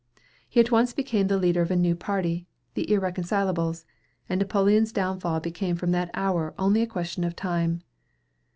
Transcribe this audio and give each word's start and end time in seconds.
He 0.49 0.59
at 0.59 0.71
once 0.71 0.93
became 0.93 1.27
the 1.27 1.37
leader 1.37 1.61
of 1.61 1.69
a 1.69 1.75
new 1.75 1.93
party, 1.95 2.47
the 2.73 2.87
"Irreconcilables," 2.87 3.85
and 4.27 4.39
Napoleon's 4.39 4.91
downfall 4.91 5.41
became 5.41 5.75
from 5.75 5.91
that 5.91 6.09
hour 6.15 6.55
only 6.57 6.81
a 6.81 6.87
question 6.87 7.23
of 7.23 7.35
time. 7.35 7.83